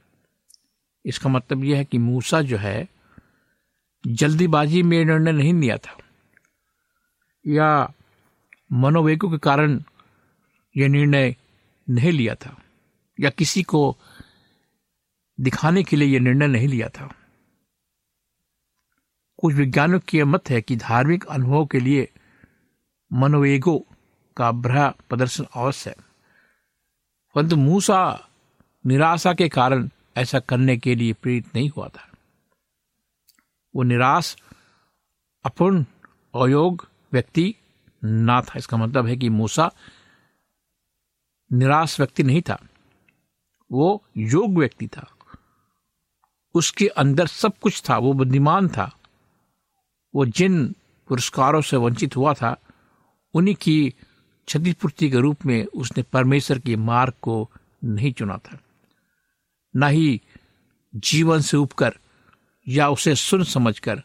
इसका 1.07 1.30
मतलब 1.30 1.64
यह 1.64 1.78
है 1.78 1.85
कि 1.85 1.99
मूसा 1.99 2.42
जो 2.42 2.57
है, 2.57 2.88
जल्दीबाजी 4.07 4.83
में 4.83 5.04
निर्णय 5.04 5.33
नहीं 5.33 5.54
लिया 5.54 5.76
था। 5.76 5.99
या 7.47 7.92
मनोवेगों 8.73 9.30
के 9.30 9.38
कारण 9.38 9.83
यह 10.76 10.88
निर्णय 10.88 11.37
नहीं 11.90 12.12
लिया 12.12 12.35
था, 12.35 12.62
या 13.21 13.30
किसी 13.30 13.62
को 13.62 13.97
दिखाने 15.41 15.82
के 15.82 15.97
लिए 15.97 16.08
यह 16.08 16.21
निर्णय 16.21 16.47
नहीं 16.47 16.69
लिया 16.69 16.89
था। 16.89 17.15
कुछ 19.39 19.54
विज्ञानों 19.54 20.00
की 20.00 20.23
मत 20.23 20.50
है 20.50 20.63
कि 20.63 20.76
धार्मिक 20.76 21.25
अनुभव 21.25 21.67
के 21.67 21.80
लिए 21.80 22.08
मनोवेगो 23.12 23.86
का 24.36 24.52
भ्रह 24.52 24.94
प्रदर्शन 25.08 25.46
अवश्य। 25.56 25.90
है 25.90 25.96
परंतु 27.34 27.56
मूसा 27.56 28.28
निराशा 28.86 29.34
के 29.34 29.49
कारण 29.49 29.88
ऐसा 30.16 30.40
करने 30.40 30.76
के 30.76 30.94
लिए 30.94 31.12
प्रेरित 31.12 31.54
नहीं 31.54 31.70
हुआ 31.70 31.88
था। 31.88 32.08
वो 33.76 33.82
निराश, 33.82 34.36
अपूर्ण 35.44 35.84
अयोग 36.42 36.88
व्यक्ति 37.12 37.54
ना 38.04 38.40
था। 38.42 38.52
इसका 38.56 38.76
मतलब 38.76 39.06
है 39.06 39.16
कि 39.16 39.28
मूसा 39.28 39.73
निराश 41.52 42.00
व्यक्ति 42.00 42.23
नहीं 42.23 42.42
था। 42.42 42.58
वो 43.73 44.04
योग 44.16 44.58
व्यक्ति 44.58 44.86
था। 44.86 45.10
उसके 46.54 46.88
अंदर 46.88 47.26
सब 47.26 47.58
कुछ 47.58 47.82
था। 47.90 47.99
वो 47.99 48.12
बुद्धिमान 48.12 48.68
था। 48.68 48.96
वो 50.14 50.26
जिन 50.26 50.75
पुरस्कारों 51.08 51.60
से 51.60 51.76
वंचित 51.76 52.16
हुआ 52.16 52.34
था 52.34 52.56
उन्हीं 53.34 53.54
की 53.54 53.95
क्षतिपूर्ति 54.47 55.10
के 55.10 55.16
रूप 55.16 55.47
में 55.47 55.66
उसने 55.66 56.02
परमेश्वर 56.02 56.58
के 56.58 56.76
मार्ग 56.76 57.12
को 57.23 57.50
नहीं 57.84 58.12
चुना 58.12 58.38
था। 58.38 58.58
न 59.76 59.82
ही 59.82 60.23
जीवन 60.95 61.40
से 61.40 61.56
उपकर 61.56 61.93
या 62.69 62.88
उसे 62.88 63.14
सुन 63.14 63.45
समझकर 63.45 64.02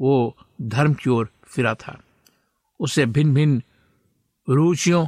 वो 0.00 0.36
धर्म 0.62 0.94
की 0.94 1.10
ओर 1.10 1.28
फिरा 1.44 1.74
था। 1.74 2.02
उसे 2.80 3.06
भिन्न 3.06 3.34
भिन्न 3.34 3.62
रुचियों, 4.48 5.06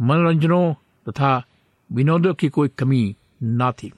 मनोरंजनों 0.00 0.74
तथा 1.08 1.44
विनोदों 1.92 2.34
की 2.34 2.48
कोई 2.48 2.68
कमी 2.68 3.16
ना 3.42 3.72
थी। 3.72 3.92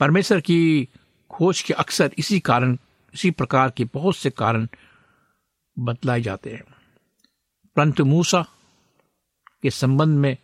परमेश्वर 0.00 0.40
की 0.40 0.88
खोज 1.30 1.62
के 1.62 1.74
अक्सर 1.74 2.12
इसी 2.18 2.40
कारण, 2.40 2.78
इसी 3.14 3.30
प्रकार 3.30 3.70
के 3.70 3.84
बहुत 3.84 4.16
से 4.16 4.30
कारण 4.30 4.68
बतलाए 5.78 6.20
जाते 6.20 6.50
हैं। 6.50 6.64
परंतु 7.76 8.04
मूसा 8.04 8.46
के 9.62 9.70
संबंध 9.70 10.18
में 10.18 10.36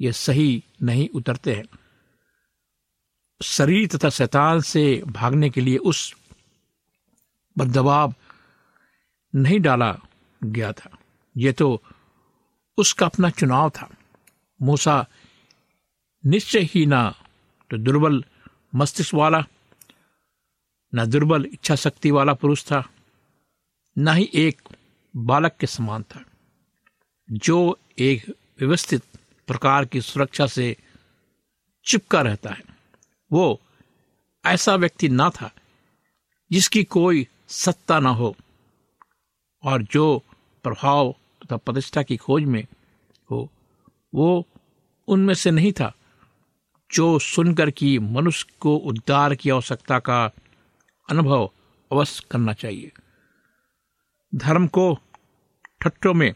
ये 0.00 0.12
सही 0.12 0.64
नहीं 0.82 1.08
उतरते 1.08 1.54
हैं। 1.54 1.64
शरीर 3.42 3.88
तथा 3.88 4.10
शैतान 4.10 4.60
से 4.60 5.02
भागने 5.06 5.50
के 5.50 5.60
लिए 5.60 5.76
उस 5.76 6.12
पर 7.58 7.64
दबाव 7.64 8.14
नहीं 9.34 9.60
डाला 9.60 9.98
गया 10.44 10.72
था। 10.72 10.98
यह 11.36 11.52
तो 11.52 11.82
उसका 12.76 13.06
अपना 13.06 13.30
चुनाव 13.30 13.70
था। 13.70 13.96
मूसा 14.62 15.06
निश्चय 16.26 16.60
ही 16.60 16.86
ना 16.86 17.14
तो 17.70 17.78
दुर्बल 17.78 18.24
मस्तिष्क 18.74 19.14
वाला, 19.14 19.46
न 20.94 21.06
दुर्बल 21.06 21.44
इच्छा 21.44 21.74
शक्ति 21.74 22.10
वाला 22.10 22.34
पुरुष 22.34 22.64
था। 22.64 22.88
न 23.98 24.08
ही 24.08 24.30
एक 24.34 24.62
बालक 25.16 25.56
के 25.60 25.66
समान 25.66 26.02
था, 26.02 26.24
जो 27.28 27.78
एक 27.98 28.26
व्यवस्थित 28.60 29.02
प्रकार 29.48 29.84
की 29.84 30.00
सुरक्षा 30.00 30.46
से 30.46 30.76
चिपका 31.86 32.20
रहता 32.20 32.50
है। 32.50 32.62
वो 33.32 33.60
ऐसा 34.44 34.74
व्यक्ति 34.74 35.08
ना 35.08 35.28
था 35.30 35.50
जिसकी 36.50 36.84
कोई 36.84 37.26
सत्ता 37.48 37.98
ना 38.00 38.10
हो, 38.10 38.36
और 39.62 39.82
जो 39.82 40.22
प्रभाव 40.64 41.14
तथा 41.42 41.56
प्रतिष्ठा 41.56 42.02
की 42.02 42.16
खोज 42.16 42.44
में 42.44 42.66
हो, 43.30 43.48
वो 44.14 44.46
उनमें 45.08 45.34
से 45.34 45.50
नहीं 45.50 45.72
था 45.72 45.92
जो 46.90 47.18
सुनकर 47.18 47.70
कि 47.70 47.98
मनुष्य 47.98 48.46
को 48.60 48.76
उद्धार 48.76 49.34
की 49.34 49.50
आवश्यकता 49.50 49.98
का 49.98 50.24
अनुभव 51.10 51.50
अवश्य 51.92 52.26
करना 52.30 52.52
चाहिए। 52.52 52.92
धर्म 54.34 54.66
को 54.66 54.98
ठट्टों 55.80 56.14
में 56.14 56.34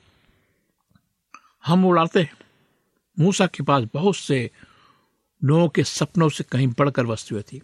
हम 1.66 1.86
उड़ाते 1.86 2.22
हैं। 2.22 2.36
मूसा 3.18 3.46
के 3.46 3.62
पास 3.62 3.84
बहुत 3.94 4.16
से 4.16 4.50
लोगों 5.44 5.68
के 5.68 5.84
सपनों 5.84 6.28
से 6.28 6.44
कहीं 6.44 6.68
बढ़कर 6.68 7.06
वस्तुएँ 7.06 7.42
थी। 7.42 7.62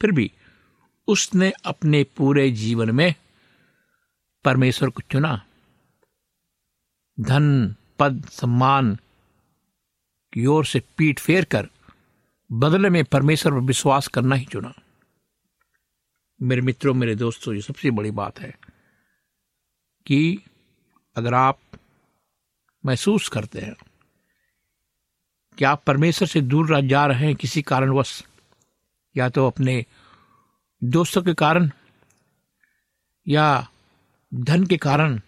फिर 0.00 0.12
भी 0.12 0.32
उसने 1.08 1.52
अपने 1.64 2.04
पूरे 2.04 2.50
जीवन 2.50 2.90
में 2.90 3.14
परमेश्वर 4.44 4.90
को 4.90 5.02
चुना। 5.10 5.46
धन, 7.20 7.74
पद, 7.98 8.24
सम्मान 8.24 8.98
की 10.32 10.46
ओर 10.46 10.64
से 10.64 10.82
पीठ 10.96 11.20
फेर 11.20 11.44
कर 11.44 11.68
बदले 12.52 12.90
में 12.90 13.04
परमेश्वर 13.04 13.52
पर 13.52 13.58
विश्वास 13.58 14.08
करना 14.08 14.34
ही 14.34 14.44
चुना। 14.44 14.74
मेरे 16.42 16.60
मित्रों, 16.60 16.94
मेरे 16.94 17.14
दोस्तों, 17.14 17.54
ये 17.54 17.60
सबसे 17.60 17.90
बड़ी 17.90 18.10
बात 18.10 18.40
है 18.40 18.58
कि 20.06 20.38
अगर 21.16 21.34
आप 21.34 21.58
महसूस 22.86 23.28
करते 23.28 23.60
हैं 23.60 23.76
कि 25.58 25.64
आप 25.64 25.84
परमेश्वर 25.84 26.28
से 26.28 26.40
दूर 26.40 26.80
जा 26.80 27.06
रहे 27.06 27.26
हैं 27.26 27.36
किसी 27.36 27.62
कारणवश, 27.62 28.24
या 29.16 29.28
तो 29.28 29.46
अपने 29.46 29.84
दोस्तों 30.84 31.22
के 31.22 31.34
कारण, 31.34 31.70
या 33.28 33.68
धन 34.34 34.66
के 34.66 34.76
कारण 34.76 35.20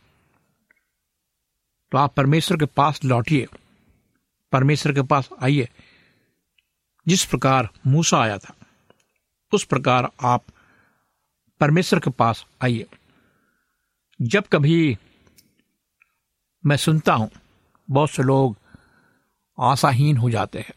तो 1.93 1.99
आप 1.99 2.14
परमेश्वर 2.14 2.57
के 2.57 2.67
पास 2.67 3.05
लौटिए। 3.05 3.47
परमेश्वर 4.53 4.93
के 4.93 5.03
पास 5.03 5.29
आइए। 5.43 5.69
जिस 7.09 7.25
प्रकार 7.25 7.69
मूसा 7.87 8.19
आया 8.19 8.38
था, 8.38 8.55
उस 9.55 9.64
प्रकार 9.64 10.11
आप 10.25 10.45
परमेश्वर 11.61 12.01
के 12.01 12.11
पास 12.11 12.47
आइए। 12.62 12.87
जब 14.20 14.46
कभी 14.46 14.96
मैं 16.66 16.76
सुनता 16.76 17.14
हूँ, 17.14 17.31
बहुत 17.88 18.11
से 18.11 18.22
लोग 18.22 18.57
आशाहीन 19.59 20.16
हो 20.16 20.31
जाते 20.31 20.59
हैं, 20.59 20.74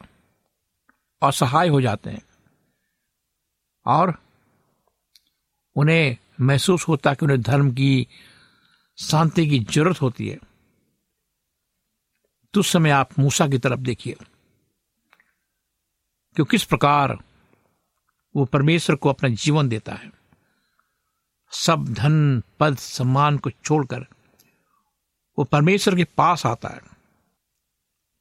असहाय 1.21 1.67
हो 1.67 1.81
जाते 1.81 2.09
हैं, 2.09 2.21
और 3.85 4.13
उन्हें 5.75 6.17
महसूस 6.41 6.87
होता 6.87 7.13
कि 7.13 7.25
उन्हें 7.25 7.41
धर्म 7.41 7.71
की, 7.71 8.07
शांति 8.97 9.47
की 9.49 9.59
ज़रूरत 9.59 10.01
होती 10.01 10.29
है। 10.29 10.39
तो 12.53 12.59
उस 12.59 12.71
समय 12.71 12.89
आप 12.89 13.19
मूसा 13.19 13.47
की 13.47 13.57
तरफ़ 13.57 13.79
देखिए, 13.79 14.15
कि 16.37 16.43
किस 16.51 16.63
प्रकार 16.63 17.17
वो 18.35 18.45
परमेश्वर 18.45 18.95
को 18.95 19.09
अपना 19.09 19.29
जीवन 19.29 19.69
देता 19.69 19.93
है। 19.93 20.20
सब 21.51 21.85
धन, 21.87 22.41
पद, 22.59 22.77
सम्मान 22.77 23.37
को 23.37 23.49
छोड़कर 23.49 24.05
वो 25.37 25.43
परमेश्वर 25.43 25.95
के 25.95 26.03
पास 26.17 26.45
आता 26.45 26.69
है। 26.69 26.81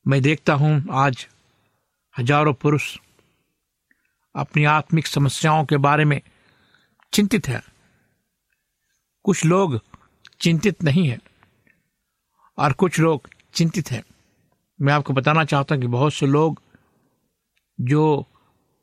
मैं 0.06 0.20
देखता 0.22 0.52
हूँ 0.52 0.84
आज 0.90 1.26
हज़ारों 2.18 2.52
पुरुष 2.54 2.96
अपनी 4.34 4.64
आत्मिक 4.64 5.06
समस्याओं 5.06 5.64
के 5.64 5.76
बारे 5.76 6.04
में 6.04 6.20
चिंतित 7.12 7.48
हैं। 7.48 7.62
कुछ 9.24 9.44
लोग 9.44 9.80
चिंतित 10.40 10.82
नहीं 10.82 11.08
हैं 11.08 11.20
और 12.58 12.72
कुछ 12.72 12.98
लोग 13.00 13.28
चिंतित 13.54 13.90
हैं। 13.90 14.02
मैं 14.78 14.92
आपको 14.92 15.12
बताना 15.12 15.44
चाहता 15.44 15.74
हूँ 15.74 15.82
कि 15.82 15.88
बहुत 15.88 16.14
से 16.14 16.26
लोग 16.26 16.62
जो 17.78 18.26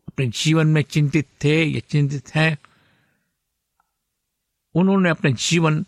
अपने 0.08 0.28
जीवन 0.28 0.68
में 0.68 0.82
चिंतित 0.82 1.28
थे 1.44 1.64
या 1.64 1.80
चिंतित 1.90 2.36
हैं 2.36 2.58
उन्होंने 4.76 5.10
अपने 5.10 5.34
जीवन 5.34 5.86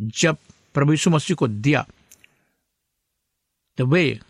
जब 0.00 0.36
प्रभु 0.74 0.92
यीशु 0.92 1.10
मसीह 1.10 1.36
को 1.36 1.48
दिया 1.48 1.86
तो 3.76 3.86
वे 3.86 4.20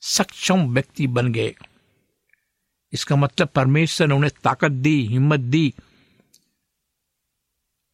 सक्षम 0.00 0.74
व्यक्ति 0.74 1.06
बन 1.06 1.32
गए। 1.32 1.54
इसका 2.92 3.16
मतलब 3.16 3.48
परमेश्वर 3.48 4.06
ने 4.06 4.14
उन्हें 4.14 4.30
ताकत 4.44 4.70
दी, 4.70 5.06
हिम्मत 5.06 5.40
दी। 5.40 5.74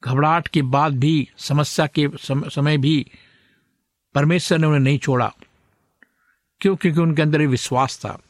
घबराहट 0.04 0.48
के 0.48 0.62
बाद 0.62 0.92
भी, 0.92 1.30
समस्या 1.38 1.86
के 1.86 2.08
समय 2.26 2.78
भी 2.78 3.10
परमेश्वर 4.14 4.58
ने 4.58 4.66
उन्हें 4.66 4.80
नहीं 4.80 4.98
छोड़ा। 4.98 5.34
क्यों? 6.60 6.76
क्योंकि 6.76 7.00
उनके 7.00 7.22
अंदर 7.22 7.40
एक 7.40 7.48
विश्वास 7.48 7.98
था। 7.98 8.22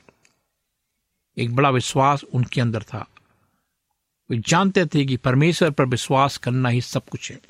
एक 1.39 1.57
बड़ा 1.57 1.71
विश्वास 1.71 2.25
उनके 2.25 2.61
अंदर 2.61 2.83
था। 2.83 3.10
वे 4.31 4.39
जानते 4.39 4.87
थे 4.87 5.05
कि 5.05 5.17
परमेश्वर 5.17 5.71
पर 5.71 5.85
विश्वास 5.85 6.37
करना 6.37 6.69
ही 6.69 6.81
सब 6.81 7.09
कुछ 7.09 7.33
है। 7.33 7.41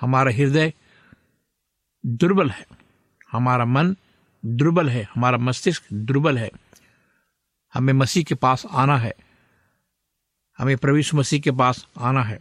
हमारा 0.00 0.30
हृदय 0.30 0.72
दुर्बल 2.06 2.50
है। 2.50 2.66
हमारा 3.32 3.64
मन 3.64 3.96
दुर्बल 4.44 4.88
है। 4.88 5.02
हमारा 5.02 5.38
मस्तिष्क 5.38 5.84
दुर्बल 5.92 6.38
है। 6.38 6.50
हमें 7.74 7.92
मसीह 7.92 8.24
के 8.24 8.34
पास 8.34 8.66
आना 8.70 8.96
है। 8.96 9.14
हमें 10.58 10.76
प्रवेश 10.76 11.14
मसीह 11.14 11.40
के 11.40 11.50
पास 11.50 11.86
आना 11.98 12.22
है। 12.22 12.40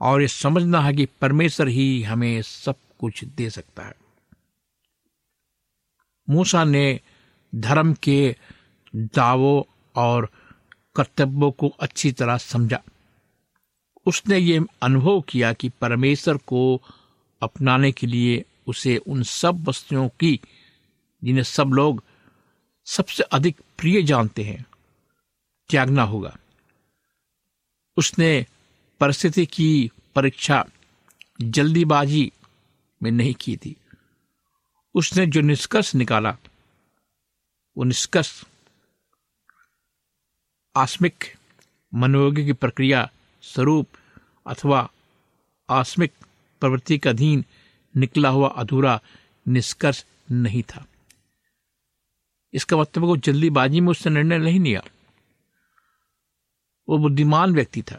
और 0.00 0.22
ये 0.22 0.28
समझना 0.28 0.80
है 0.80 0.94
कि 0.94 1.06
परमेश्वर 1.06 1.68
ही 1.68 2.02
हमें 2.02 2.42
सब 2.42 2.74
कुछ 3.00 3.24
दे 3.24 3.50
सकता 3.50 3.82
है। 3.82 3.94
मूसा 6.30 6.64
ने 6.64 7.00
धर्म 7.54 7.94
के 7.94 8.36
दावों 8.96 9.62
और 9.96 10.30
कर्तव्यों 10.96 11.50
को 11.50 11.68
अच्छी 11.68 12.12
तरह 12.12 12.36
समझा। 12.36 12.82
उसने 14.06 14.38
ये 14.38 14.60
अनुभव 14.82 15.20
किया 15.20 15.52
कि 15.52 15.68
परमेश्वर 15.68 16.36
को 16.36 16.82
अपनाने 17.42 17.92
के 17.92 18.06
लिए 18.06 18.44
उसे 18.66 18.96
उन 18.96 19.22
सब 19.22 19.68
वस्तुओं 19.68 20.08
की, 20.08 20.40
जिन्हें 21.24 21.44
सब 21.44 21.66
लोग 21.68 22.04
सबसे 22.84 23.22
अधिक 23.22 23.60
प्रिय 23.78 24.02
जानते 24.02 24.42
हैं, 24.42 24.66
त्यागना 25.68 26.02
होगा। 26.02 26.36
उसने 27.96 28.46
परिस्थिति 29.00 29.46
की 29.46 29.90
परीक्षा 30.14 30.64
जल्दीबाजी 31.40 32.32
में 33.02 33.10
नहीं 33.10 33.34
की 33.34 33.56
थी। 33.56 33.76
उसने 34.94 35.26
जो 35.26 35.40
निष्कर्ष 35.40 35.94
निकाला, 35.94 36.36
वो 37.76 37.84
निष्कर्ष 37.84 38.44
आस्मिक 40.76 41.24
मनोयोग 41.94 42.36
की 42.36 42.52
प्रक्रिया 42.52 43.10
स्वरूप 43.42 43.88
अथवा 44.46 44.90
आस्मिक 45.70 46.12
प्रवृत्ति 46.60 46.98
का 46.98 47.10
अधीन 47.10 47.44
निकला 47.96 48.28
हुआ 48.28 48.48
अधूरा 48.48 49.00
निष्कर्ष 49.48 50.04
नहीं 50.30 50.62
था। 50.62 50.86
इसका 52.52 52.76
मतलब 52.76 53.04
वो 53.04 53.16
जल्दीबाजी 53.16 53.80
में 53.80 53.88
उसने 53.88 54.12
निर्णय 54.12 54.38
नहीं 54.38 54.60
लिया। 54.60 54.82
वो 56.88 56.98
बुद्धिमान 56.98 57.54
व्यक्ति 57.54 57.82
था। 57.82 57.96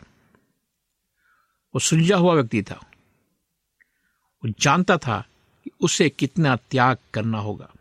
वो 1.75 1.79
सुलझा 1.79 2.17
हुआ 2.17 2.33
व्यक्ति 2.33 2.63
था। 2.63 2.75
वो 4.45 4.53
जानता 4.59 4.97
था 4.97 5.25
कि 5.63 5.71
उसे 5.81 6.09
कितना 6.09 6.55
त्याग 6.55 6.97
करना 7.13 7.39
होगा। 7.39 7.73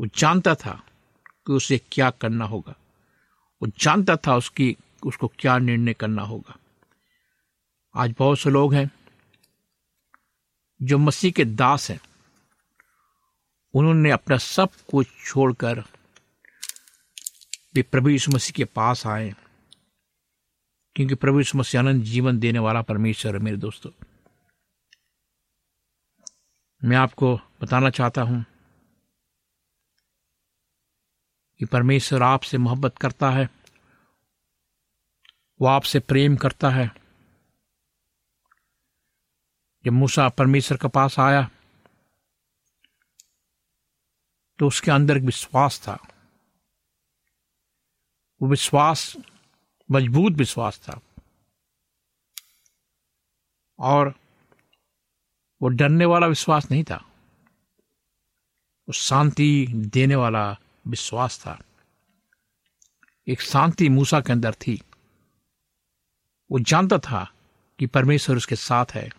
वो 0.00 0.06
जानता 0.06 0.54
था 0.54 0.84
कि 1.46 1.52
उसे 1.52 1.80
क्या 1.92 2.10
करना 2.10 2.44
होगा। 2.44 2.74
वो 3.62 3.68
जानता 3.78 4.16
था 4.16 4.36
उसकी, 4.36 4.76
उसको 5.06 5.32
क्या 5.38 5.58
निर्णय 5.58 5.94
करना 5.94 6.22
होगा। 6.22 6.56
आज 7.94 8.14
बहुत 8.18 8.38
से 8.38 8.50
लोग 8.50 8.74
हैं 8.74 8.90
जो 10.82 10.98
मसीह 10.98 11.32
के 11.32 11.44
दास 11.44 11.90
हैं। 11.90 12.00
उन्होंने 13.74 14.10
अपना 14.10 14.36
सब 14.36 14.68
कुछ 14.90 15.06
छोड़कर 15.26 15.84
वे 17.74 17.82
प्रभु 17.82 18.08
यीशु 18.08 18.30
मसीह 18.32 18.52
के 18.52 18.64
पास 18.64 19.06
आए। 19.06 19.34
क्योंकि 20.94 21.14
प्रभु 21.14 21.38
यीशु 21.38 21.58
मसीह 21.58 21.80
आनंद 21.80 22.02
जीवन 22.02 22.38
देने 22.38 22.58
वाला 22.58 22.82
परमेश्वर 22.82 23.34
है 23.34 23.38
मेरे 23.38 23.56
दोस्तों। 23.56 23.90
मैं 26.84 26.96
आपको 26.96 27.36
बताना 27.36 27.90
चाहता 27.90 28.22
हूँ 28.22 28.44
कि 31.58 31.64
परमेश्वर 31.64 32.22
आपसे 32.22 32.58
मोहब्बत 32.58 32.98
करता 32.98 33.30
है, 33.30 33.50
वो 35.60 35.66
आपसे 35.66 36.00
प्रेम 36.00 36.36
करता 36.36 36.70
है। 36.70 37.04
जब 39.84 39.92
मूसा 39.92 40.28
परमेश्वर 40.28 40.78
के 40.78 40.88
पास 40.88 41.18
आया 41.18 41.50
तो 44.58 44.66
उसके 44.66 44.90
अंदर 44.90 45.16
एक 45.16 45.22
विश्वास 45.22 45.80
था। 45.88 45.98
वो 48.42 48.48
विश्वास, 48.48 49.16
मज़बूत 49.90 50.32
विश्वास 50.32 50.78
था। 50.78 51.00
और 53.78 54.14
वो 55.62 55.68
डरने 55.68 56.04
वाला 56.04 56.26
विश्वास 56.26 56.70
नहीं 56.70 56.84
था। 56.84 56.96
वो 58.88 58.92
शांति 58.92 59.66
देने 59.68 60.16
वाला 60.16 60.56
विश्वास 60.86 61.38
था। 61.38 61.62
एक 63.28 63.40
शांति 63.40 63.88
मूसा 63.88 64.20
के 64.20 64.32
अंदर 64.32 64.52
थी। 64.52 64.82
वो 66.50 66.58
जानता 66.58 66.98
था 66.98 67.32
कि 67.78 67.86
परमेश्वर 67.86 68.36
उसके 68.36 68.56
साथ 68.56 68.86
है। 68.90 69.10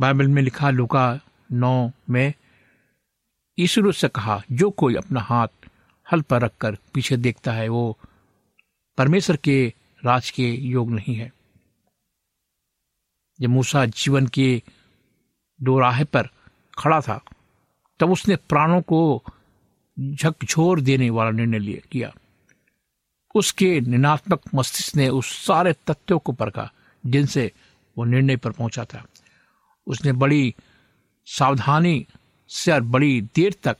बाइबल 0.00 0.28
में 0.28 0.42
लिखा 0.42 0.70
लुका 0.70 1.20
नौ 1.52 1.90
में, 2.10 2.34
ईश्वर 3.58 3.92
से 3.92 4.08
कहा, 4.08 4.42
जो 4.52 4.70
कोई 4.70 4.94
अपना 4.94 5.20
हाथ 5.20 5.48
हल 6.12 6.20
पर 6.20 6.42
रखकर 6.42 6.78
पीछे 6.94 7.16
देखता 7.16 7.52
है, 7.52 7.68
वो 7.68 7.98
परमेश्वर 8.98 9.36
के 9.36 9.72
राज 10.04 10.30
के 10.30 10.50
योग 10.50 10.90
नहीं 10.90 11.14
है। 11.14 11.32
जब 13.40 13.48
मूसा 13.48 13.86
जीवन 13.86 14.26
के 14.26 14.62
दो 15.62 15.78
राह 15.78 16.04
पर 16.04 16.28
खड़ा 16.78 17.00
था, 17.00 17.24
तब 18.00 18.10
उसने 18.10 18.36
प्राणों 18.36 18.82
को 18.82 19.24
झकझोर 19.98 20.80
देने 20.80 21.10
वाला 21.10 21.30
निर्णय 21.30 21.58
लिया, 21.58 21.86
किया। 21.92 22.14
उसके 23.34 23.80
निनात्मक 23.80 24.40
मस्तिष्क 24.54 24.96
ने 24.96 25.08
उस 25.08 25.46
सारे 25.46 25.72
तथ्यों 25.72 26.18
को 26.18 26.32
परखा, 26.32 26.70
जिनसे 27.06 27.52
वो 27.98 28.04
निर्णय 28.04 28.36
पर 28.36 28.50
पहुँचा 28.50 28.84
था। 28.84 29.04
उसने 29.86 30.12
बड़ी 30.12 30.54
सावधानी 31.26 32.06
से 32.48 32.72
और 32.72 32.80
बड़ी 32.80 33.20
देर 33.20 33.54
तक 33.62 33.76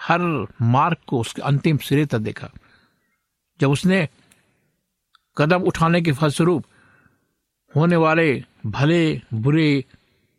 हर 0.00 0.20
मार्ग 0.62 0.96
को 1.06 1.20
उसके 1.20 1.42
अंतिम 1.42 1.76
सिरे 1.76 2.06
तक 2.06 2.18
देखा। 2.18 2.50
जब 3.60 3.70
उसने 3.70 4.08
कदम 5.36 5.62
उठाने 5.62 6.00
के 6.02 6.12
फलस्वरूप 6.12 6.64
होने 7.76 7.96
वाले 7.96 8.44
भले 8.66 9.20
बुरे 9.34 9.84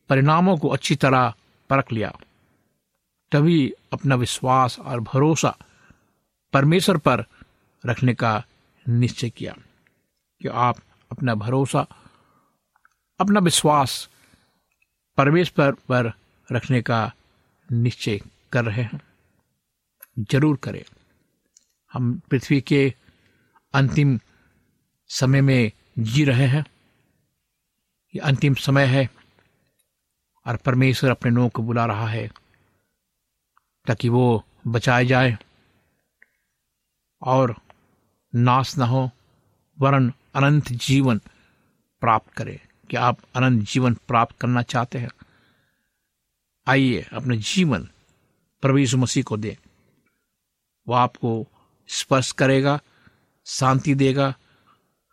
परिणामों 0.10 0.58
को 0.58 0.68
अच्छी 0.68 0.96
तरह 0.96 1.34
परख 1.70 1.92
लिया, 1.92 2.14
तभी 3.32 3.74
अपना 3.96 4.16
विश्वास 4.16 4.80
और 4.80 5.00
भरोसा 5.00 5.58
परमेश्वर 6.54 6.98
पर 6.98 7.26
रखने 7.86 8.14
का 8.14 8.44
निश्चय 8.90 9.30
किया 9.30 9.56
कि 10.42 10.48
आप 10.48 10.78
अपना 11.12 11.36
भरोसा, 11.36 11.88
अपना 13.20 13.40
विश्वास 13.40 14.10
परमेश्वर 15.18 15.72
पर 15.72 16.12
रखने 16.52 16.82
का 16.82 17.14
निश्चय 17.72 18.20
कर 18.52 18.66
रहे 18.66 18.84
हैं। 18.84 19.02
ज़रूर 20.32 20.58
करें। 20.58 20.84
हम 21.94 22.22
पृथ्वी 22.32 22.62
के 22.62 22.94
अंतिम 23.74 24.20
समय 25.08 25.42
में 25.42 25.72
जी 26.00 26.26
रहे 26.26 26.48
हैं। 26.48 26.66
ये 28.16 28.20
अंतिम 28.20 28.54
समय 28.54 28.86
है 28.86 29.10
और 30.48 30.56
परमेश्वर 30.56 31.12
अपने 31.12 31.32
लोगों 31.32 31.50
को 31.50 31.62
बुला 31.62 31.86
रहा 31.86 32.08
है। 32.08 32.30
ताकि 33.88 34.10
वो 34.10 34.46
बचाए 34.68 35.06
जाए 35.06 35.38
और 37.22 37.56
नाश 38.36 38.78
ना 38.78 38.86
हो, 38.86 39.12
वरन 39.80 40.14
अनंत 40.36 40.72
जीवन 40.72 41.18
प्राप्त 42.00 42.34
करें। 42.34 42.60
कि 42.90 42.98
आप 42.98 43.18
अनंत 43.36 43.64
जीवन 43.64 43.94
प्राप्त 43.94 44.40
करना 44.40 44.62
चाहते 44.62 45.00
हैं? 45.00 45.10
आइए 46.68 47.08
अपने 47.14 47.38
जीवन 47.38 47.90
प्रभु 48.62 48.78
यीशु 48.78 48.98
मसीह 48.98 49.24
को 49.24 49.38
दें। 49.38 49.56
वो 50.88 50.94
आपको 50.94 51.48
स्पर्श 51.88 52.32
करेगा, 52.32 52.80
शांति 53.46 53.96
देगा, 53.96 54.36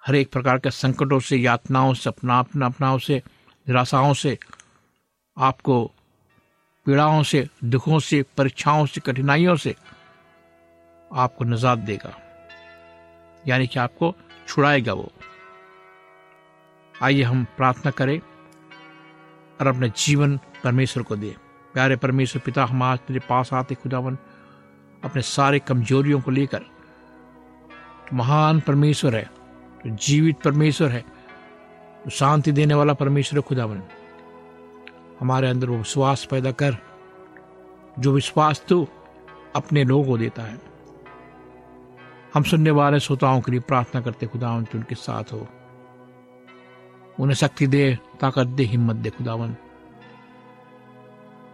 हर 0.06 0.14
एक 0.14 0.32
प्रकार 0.32 0.58
के 0.58 0.70
संकटों 0.70 1.20
से, 1.20 1.37
यातनाओं 1.37 1.94
से 1.94 2.11
अपना 2.11 2.38
अपना 2.38 2.66
अपनाओं 2.66 2.98
से, 2.98 3.22
निराशाओं 3.68 4.14
से 4.14 4.38
आपको 5.38 5.92
पीड़ाओं 6.87 7.23
से, 7.23 7.47
दुखों 7.64 7.99
से, 7.99 8.23
परीक्षाओं 8.37 8.87
से, 8.87 9.01
कठिनाइयों 9.01 9.57
से 9.57 9.75
आपको 11.11 11.45
नजात 11.45 11.79
देगा। 11.79 12.14
यानी 13.49 13.66
कि 13.66 13.79
आपको 13.79 14.14
छुड़ाएगा 14.49 14.92
वो। 14.92 15.11
आइए 16.95 17.23
हम 17.23 17.45
प्रार्थना 17.57 17.90
करें 17.90 18.18
और 19.61 19.66
अपने 19.66 19.88
जीवन 19.97 20.38
परमेश्वर 20.64 21.03
को 21.03 21.16
दे। 21.16 21.35
प्यारे 21.75 21.97
परमेश्वर 21.97 22.42
पिता, 22.45 22.64
हम 22.64 22.83
आज 22.83 22.99
तेरे 22.99 23.21
पास 23.21 23.53
आते 23.53 23.75
खुदावन, 23.75 24.18
अपने 25.03 25.23
सारे 25.23 25.59
कमजोरियों 25.59 26.21
को 26.21 26.31
लेकर। 26.31 26.62
महान 28.12 28.61
परमेश्वर 28.61 29.16
है 29.16 29.25
तो 29.85 29.90
जीवित 29.97 30.40
परमेश्वर 30.40 30.88
है 30.88 31.01
तो 32.05 32.11
शांति 32.11 32.53
देने 32.53 32.75
वाला 32.75 32.95
परमेश्वर 32.95 33.38
है 33.38 33.42
खुदावन। 33.42 33.83
हमारे 35.22 35.48
अंदर 35.48 35.70
वो 35.70 35.76
विश्वास 35.76 36.24
पैदा 36.24 36.50
कर, 36.50 36.76
जो 37.98 38.12
विश्वास 38.12 38.64
तू 38.68 38.88
अपने 39.56 39.85
लोगों 39.85 40.04
को 40.04 40.18
देता 40.18 40.42
है। 40.42 40.61
हम 42.35 42.42
सुनने 42.42 42.70
वाले 42.70 43.00
श्रोताओं 43.00 43.40
के 43.40 43.50
लिए 43.50 43.61
प्रार्थना 43.61 44.00
करते 44.00 44.26
खुदावन 44.26 44.64
तू 44.64 44.78
उनके 44.78 44.94
साथ 44.94 45.24
हो। 45.32 45.46
उन्हें 47.20 47.35
शक्ति 47.35 47.66
दे, 47.66 47.98
ताकत 48.20 48.46
दे, 48.46 48.62
हिम्मत 48.62 48.96
दे 48.96 49.11
खुदावन 49.11 49.56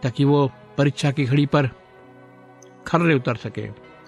ताकि 0.03 0.23
वो 0.23 0.51
परीक्षा 0.77 1.11
की 1.11 1.25
घड़ी 1.25 1.45
पर 1.45 1.69
खर्रे 2.87 3.13
उतर 3.13 3.35
सके। 3.35 3.61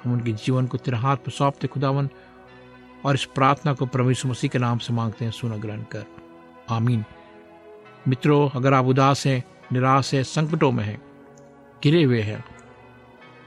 हम 0.03 0.13
उनके 0.13 0.31
जीवन 0.31 0.67
को 0.67 0.77
तेरे 0.77 0.97
हाथ 0.97 1.17
पर 1.17 1.31
सौंपते 1.31 1.67
खुदावन 1.67 2.09
और 3.05 3.15
इस 3.15 3.25
प्रार्थना 3.25 3.73
को 3.73 3.85
प्रभु 3.85 4.09
मसीह 4.09 4.49
के 4.49 4.59
नाम 4.59 4.77
से 4.77 4.93
मांगते 4.93 5.25
हैं, 5.25 5.31
सुना 5.31 5.57
ग्रहण 5.57 5.81
कर। 5.81 6.05
आमीन। 6.69 7.05
मित्रों, 8.07 8.49
अगर 8.49 8.73
आप 8.73 8.85
उदास 8.85 9.27
हैं 9.27 9.50
निराश 9.73 10.13
है, 10.13 10.23
संकटों 10.23 10.71
में 10.71 10.83
है 10.83 11.01
गिरे 11.83 12.03
हुए 12.03 12.21
हैं। 12.21 12.45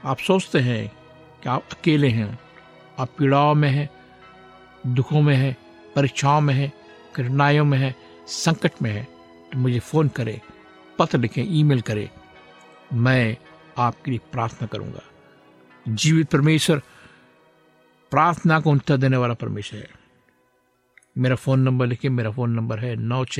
आप 0.05 0.17
सोचते 0.17 0.59
हैं 0.59 0.87
कि 1.43 1.49
आप 1.49 1.63
अकेले 1.71 2.09
हैं, 2.09 2.39
आप 2.99 3.09
पीड़ाओं 3.19 3.55
में 3.55 3.69
हैं, 3.69 3.89
दुखों 4.93 5.21
में 5.21 5.35
हैं, 5.35 5.57
परीक्षाओं 5.95 6.41
में 6.41 6.53
हैं, 6.53 6.73
कठिनाइयों 7.15 7.65
में 7.65 7.77
हैं, 7.77 7.95
संकट 8.27 8.71
में 8.81 8.91
हैं। 8.91 9.07
तो 9.53 9.57
मुझे 9.59 9.79
फ़ोन 9.79 10.07
करें, 10.07 10.41
पत्र 10.99 11.17
लिखें, 11.17 11.45
ईमेल 11.47 11.81
करें। 11.81 12.09
मैं 12.93 13.37
आपके 13.77 14.11
लिए 14.11 14.19
प्रार्थना 14.31 14.67
करूँगा। 14.67 15.01
जीवित 15.87 16.29
परमेश्वर, 16.29 16.81
प्रार्थना 18.11 18.59
को 18.59 18.71
उत्तर 18.71 18.97
देने 18.97 19.17
वाला 19.17 19.33
परमेश्वर 19.33 19.79
है। 19.79 19.89
मेरा 21.17 21.35
फ़ोन 21.35 21.59
नंबर 21.59 21.85
लिखिए 21.87 22.11
मेरा 22.11 22.31
फ़ोन 22.31 22.51
नंबर 22.51 22.79
है 22.79 22.95
नौ 22.95 23.25
छ 23.25 23.39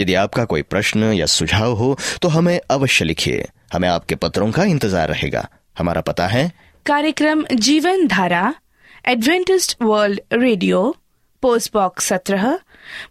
यदि 0.00 0.14
आपका 0.16 0.44
कोई 0.44 0.62
प्रश्न 0.64 1.12
या 1.12 1.26
सुझाव 1.28 1.72
हो 1.74 1.96
तो 2.22 2.28
हमें 2.28 2.58
अवश्य 2.70 3.04
लिखिए। 3.04 3.48
हमें 3.72 3.88
आपके 3.88 4.14
पत्रों 4.16 4.50
का 4.50 4.64
इंतज़ार 4.66 5.08
रहेगा। 5.08 5.46
हमारा 5.78 6.00
पता 6.02 6.26
है। 6.26 6.50
कार्यक्रम 6.86 7.44
Jeevan 7.60 8.06
Dhara 8.06 8.42
Adventist 9.08 9.76
World 9.82 10.20
Radio 10.32 10.80
post 11.42 11.72
box 11.74 12.04
सत्रह 12.04 12.58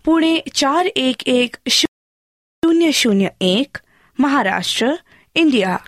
पुणे 0.06 0.32
चार 0.54 0.88
एक 0.88 1.28
एक 1.28 1.58
शून्य 1.70 2.92
शून्य 2.92 3.32
एक 3.42 3.78
महाराष्ट्र 4.18 4.98
इंडिया। 5.36 5.80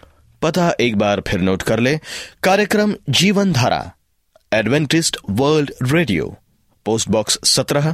पता 0.41 0.71
एक 0.79 0.95
बार 0.97 1.21
फिर 1.27 1.41
नोट 1.41 1.61
कर 1.61 1.79
ले। 1.79 1.97
कार्यक्रम 2.43 2.95
Jeevan 3.09 3.51
Dhara 3.53 3.81
Adventist 4.51 5.17
World 5.29 5.71
Radio 5.91 6.35
post 6.85 7.09
box 7.09 7.39
सत्रह। 7.47 7.93